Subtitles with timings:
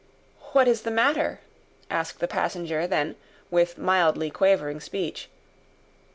[0.53, 1.41] "What is the matter?"
[1.87, 3.15] asked the passenger, then,
[3.51, 5.29] with mildly quavering speech.